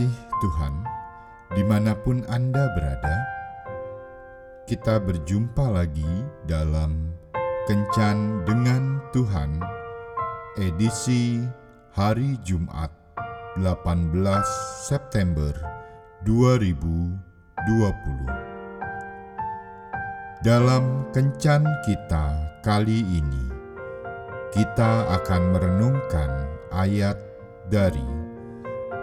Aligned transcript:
kasih 0.00 0.16
Tuhan, 0.40 0.74
di 1.52 1.60
mana 1.60 1.92
pun 1.92 2.24
Anda 2.32 2.72
berada, 2.72 3.20
kita 4.64 4.96
berjumpa 4.96 5.68
lagi 5.68 6.24
dalam 6.48 7.12
Kencan 7.68 8.48
dengan 8.48 9.04
Tuhan, 9.12 9.60
edisi 10.56 11.44
hari 11.92 12.40
Jumat 12.40 12.88
18 13.60 14.16
September 14.88 15.52
2020. 16.24 17.20
Dalam 20.40 21.12
Kencan 21.12 21.68
kita 21.84 22.56
kali 22.64 23.04
ini, 23.04 23.52
kita 24.56 25.12
akan 25.20 25.42
merenungkan 25.52 26.48
ayat 26.72 27.20
dari 27.68 28.29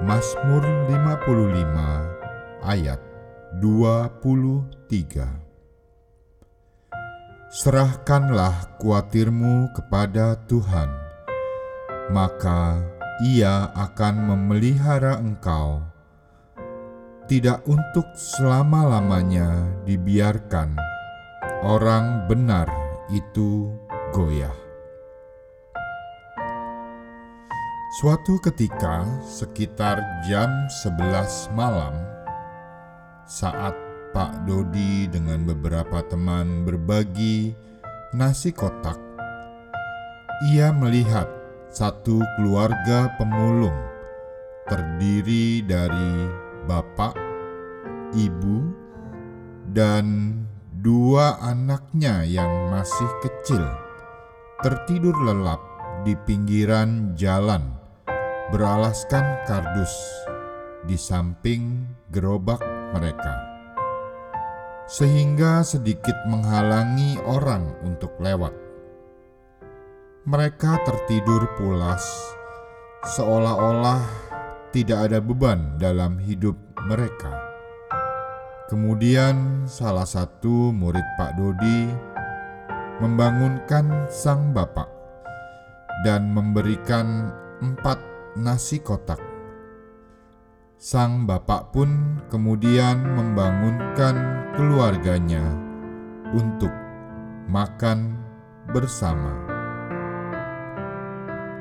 Mazmur 0.00 0.64
55 0.88 2.64
ayat 2.64 2.96
23 3.60 4.72
Serahkanlah 7.52 8.80
kuatirmu 8.80 9.68
kepada 9.76 10.40
Tuhan, 10.48 10.88
maka 12.16 12.80
ia 13.28 13.68
akan 13.76 14.32
memelihara 14.32 15.20
engkau. 15.20 15.84
Tidak 17.28 17.68
untuk 17.68 18.08
selama-lamanya 18.16 19.84
dibiarkan 19.84 20.80
orang 21.60 22.24
benar 22.24 22.72
itu 23.12 23.68
goyah. 24.16 24.69
Suatu 27.90 28.38
ketika, 28.38 29.02
sekitar 29.26 29.98
jam 30.22 30.46
11 30.86 31.50
malam, 31.58 31.90
saat 33.26 33.74
Pak 34.14 34.46
Dodi 34.46 35.10
dengan 35.10 35.42
beberapa 35.42 35.98
teman 36.06 36.62
berbagi 36.62 37.50
nasi 38.14 38.54
kotak, 38.54 38.94
ia 40.54 40.70
melihat 40.70 41.26
satu 41.74 42.22
keluarga 42.38 43.10
pemulung 43.18 43.74
terdiri 44.70 45.66
dari 45.66 46.30
bapak, 46.70 47.18
ibu, 48.14 48.70
dan 49.74 50.38
dua 50.78 51.42
anaknya 51.42 52.22
yang 52.22 52.70
masih 52.70 53.10
kecil 53.18 53.66
tertidur 54.62 55.18
lelap 55.26 55.58
di 56.06 56.14
pinggiran 56.14 57.18
jalan 57.18 57.79
beralaskan 58.50 59.46
kardus 59.46 59.94
di 60.82 60.98
samping 60.98 61.86
gerobak 62.10 62.58
mereka, 62.90 63.38
sehingga 64.90 65.62
sedikit 65.62 66.18
menghalangi 66.26 67.14
orang 67.30 67.70
untuk 67.86 68.10
lewat. 68.18 68.50
Mereka 70.26 70.82
tertidur 70.82 71.46
pulas, 71.54 72.02
seolah-olah 73.14 74.02
tidak 74.74 75.06
ada 75.10 75.22
beban 75.22 75.78
dalam 75.78 76.18
hidup 76.18 76.58
mereka. 76.90 77.30
Kemudian, 78.66 79.66
salah 79.70 80.06
satu 80.06 80.74
murid 80.74 81.06
Pak 81.14 81.38
Dodi 81.38 81.86
membangunkan 82.98 84.10
sang 84.10 84.50
bapak 84.50 84.86
dan 86.02 86.30
memberikan 86.34 87.30
empat 87.60 88.09
nasi 88.38 88.78
kotak. 88.78 89.18
Sang 90.80 91.28
bapak 91.28 91.74
pun 91.76 92.22
kemudian 92.32 93.02
membangunkan 93.04 94.16
keluarganya 94.56 95.44
untuk 96.32 96.72
makan 97.50 98.16
bersama. 98.70 99.34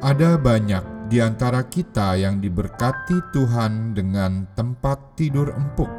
Ada 0.00 0.38
banyak 0.40 1.10
di 1.10 1.18
antara 1.18 1.66
kita 1.66 2.14
yang 2.14 2.38
diberkati 2.38 3.34
Tuhan 3.34 3.92
dengan 3.98 4.46
tempat 4.54 5.18
tidur 5.18 5.50
empuk, 5.50 5.90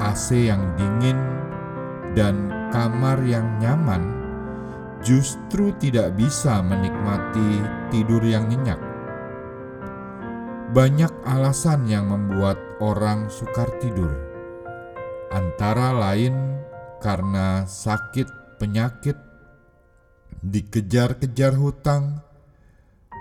AC 0.00 0.48
yang 0.48 0.64
dingin, 0.80 1.18
dan 2.16 2.48
kamar 2.72 3.20
yang 3.22 3.44
nyaman, 3.60 4.02
justru 5.04 5.76
tidak 5.76 6.16
bisa 6.16 6.64
menikmati 6.64 7.62
tidur 7.92 8.24
yang 8.24 8.48
nyenyak. 8.48 8.87
Banyak 10.68 11.24
alasan 11.24 11.88
yang 11.88 12.12
membuat 12.12 12.60
orang 12.84 13.32
sukar 13.32 13.72
tidur, 13.80 14.12
antara 15.32 15.96
lain 15.96 16.60
karena 17.00 17.64
sakit 17.64 18.60
penyakit, 18.60 19.16
dikejar-kejar 20.44 21.56
hutang, 21.56 22.20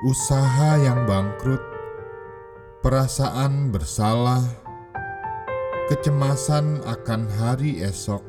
usaha 0.03 0.75
yang 0.75 1.07
bangkrut, 1.07 1.63
perasaan 2.84 3.72
bersalah, 3.72 4.44
kecemasan 5.88 6.84
akan 6.84 7.31
hari 7.31 7.80
esok, 7.80 8.28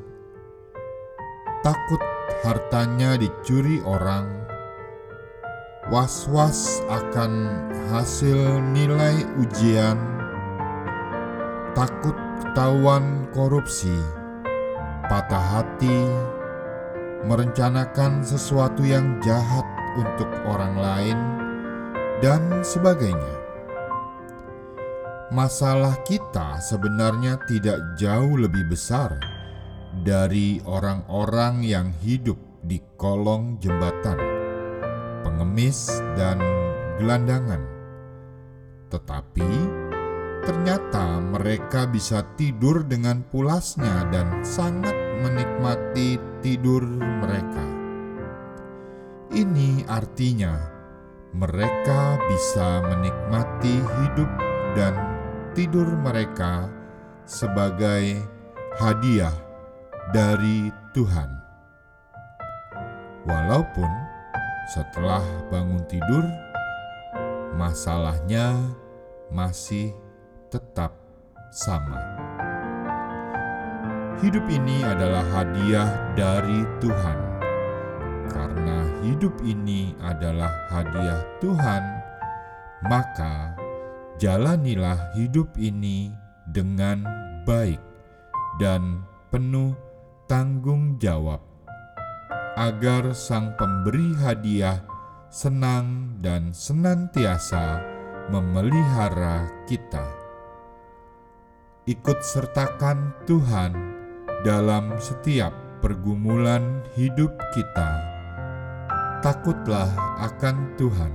takut 1.67 1.99
hartanya 2.47 3.19
dicuri 3.19 3.83
orang 3.83 4.47
was-was 5.89 6.85
akan 6.93 7.49
hasil 7.89 8.37
nilai 8.77 9.25
ujian, 9.41 9.97
takut 11.73 12.13
ketahuan 12.45 13.25
korupsi, 13.33 13.97
patah 15.09 15.41
hati, 15.41 16.05
merencanakan 17.25 18.21
sesuatu 18.21 18.85
yang 18.85 19.17
jahat 19.25 19.65
untuk 19.97 20.29
orang 20.45 20.77
lain, 20.77 21.19
dan 22.21 22.61
sebagainya. 22.61 23.37
Masalah 25.33 25.97
kita 26.05 26.61
sebenarnya 26.61 27.41
tidak 27.49 27.81
jauh 27.97 28.37
lebih 28.37 28.69
besar 28.69 29.17
dari 30.05 30.61
orang-orang 30.69 31.65
yang 31.65 31.89
hidup 32.05 32.37
di 32.65 32.81
kolong 32.97 33.57
jembatan 33.61 34.38
pengemis, 35.23 35.89
dan 36.19 36.39
gelandangan. 36.99 37.63
Tetapi 38.89 39.51
ternyata 40.43 41.21
mereka 41.21 41.85
bisa 41.85 42.25
tidur 42.39 42.83
dengan 42.87 43.21
pulasnya 43.29 44.09
dan 44.09 44.41
sangat 44.41 44.97
menikmati 45.21 46.17
tidur 46.41 46.83
mereka. 46.97 47.67
Ini 49.29 49.85
artinya 49.87 50.57
mereka 51.37 52.17
bisa 52.33 52.81
menikmati 52.89 53.77
hidup 53.77 54.31
dan 54.73 54.97
tidur 55.53 55.85
mereka 56.01 56.73
sebagai 57.29 58.17
hadiah 58.81 59.35
dari 60.17 60.73
Tuhan. 60.97 61.29
Walaupun 63.29 63.91
setelah 64.69 65.25
bangun 65.49 65.81
tidur, 65.89 66.29
masalahnya 67.57 68.53
masih 69.33 69.97
tetap 70.53 70.93
sama. 71.49 71.97
Hidup 74.21 74.45
ini 74.53 74.85
adalah 74.85 75.25
hadiah 75.33 75.89
dari 76.13 76.69
Tuhan. 76.85 77.19
Karena 78.29 78.85
hidup 79.01 79.33
ini 79.41 79.97
adalah 80.05 80.53
hadiah 80.69 81.25
Tuhan, 81.41 81.83
maka 82.93 83.57
jalanilah 84.21 85.17
hidup 85.17 85.49
ini 85.57 86.13
dengan 86.45 87.09
baik 87.49 87.81
dan 88.61 89.01
penuh 89.33 89.73
tanggung 90.29 91.01
jawab 91.01 91.48
agar 92.59 93.15
Sang 93.15 93.55
Pemberi 93.55 94.19
hadiah 94.19 94.83
senang 95.31 96.19
dan 96.19 96.51
senantiasa 96.51 97.79
memelihara 98.35 99.47
kita. 99.71 100.03
Ikut 101.87 102.19
sertakan 102.19 103.15
Tuhan 103.31 103.73
dalam 104.43 104.99
setiap 104.99 105.55
pergumulan 105.79 106.83
hidup 106.99 107.31
kita. 107.55 107.91
Takutlah 109.23 109.89
akan 110.27 110.75
Tuhan 110.75 111.15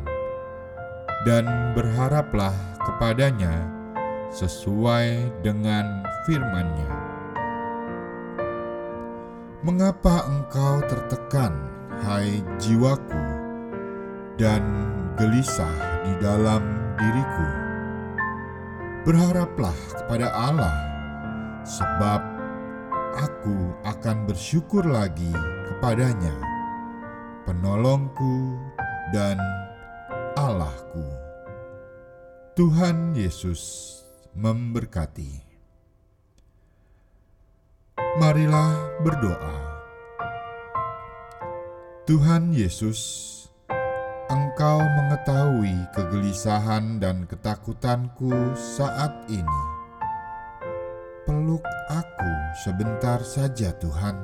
dan 1.27 1.75
berharaplah 1.75 2.55
kepadanya 2.87 3.67
sesuai 4.31 5.43
dengan 5.43 6.07
firman-Nya. 6.25 7.02
Mengapa 9.63 10.27
engkau 10.27 10.83
tertekan, 10.91 11.55
hai 12.03 12.43
jiwaku, 12.59 13.23
dan 14.35 14.59
gelisah 15.15 16.03
di 16.03 16.19
dalam 16.19 16.59
diriku? 16.99 17.47
Berharaplah 19.07 19.79
kepada 20.03 20.35
Allah, 20.35 20.75
sebab 21.63 22.19
aku 23.15 23.71
akan 23.87 24.27
bersyukur 24.27 24.83
lagi 24.83 25.31
kepadanya, 25.71 26.35
penolongku 27.47 28.59
dan 29.15 29.39
Allahku. 30.35 31.07
Tuhan 32.59 33.15
Yesus 33.15 33.95
memberkati. 34.35 35.52
Marilah 38.13 39.01
berdoa. 39.01 39.57
Tuhan 42.05 42.53
Yesus, 42.53 43.01
Engkau 44.29 44.85
mengetahui 44.85 45.73
kegelisahan 45.97 47.01
dan 47.01 47.25
ketakutanku 47.25 48.53
saat 48.53 49.09
ini. 49.33 49.61
Peluk 51.25 51.65
aku 51.89 52.33
sebentar 52.61 53.17
saja, 53.25 53.73
Tuhan, 53.81 54.21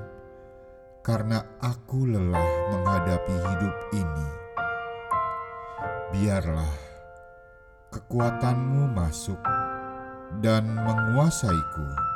karena 1.02 1.42
aku 1.58 2.14
lelah 2.14 2.50
menghadapi 2.70 3.36
hidup 3.42 3.76
ini. 3.98 4.28
Biarlah 6.14 6.78
kekuatanmu 7.90 8.86
masuk 8.94 9.42
dan 10.46 10.78
menguasaiku, 10.78 12.09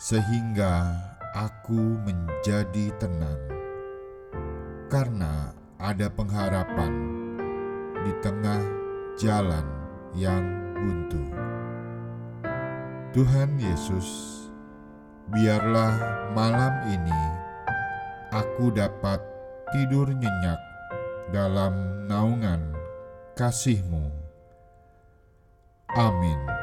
sehingga 0.00 0.96
aku 1.36 1.76
menjadi 1.76 2.88
tenang, 2.96 3.36
karena 4.88 5.52
ada 5.76 6.08
pengharapan 6.08 6.88
di 8.00 8.12
tengah 8.24 8.64
jalan 9.20 9.68
yang 10.16 10.72
buntu. 10.72 11.20
Tuhan 13.12 13.60
Yesus, 13.60 14.40
biarlah 15.28 15.92
malam 16.32 16.80
ini 16.88 17.20
aku 18.32 18.72
dapat 18.72 19.20
tidur 19.68 20.08
nyenyak 20.08 20.60
dalam 21.28 22.08
naungan 22.08 22.72
kasih-Mu. 23.36 24.08
Amin. 25.92 26.59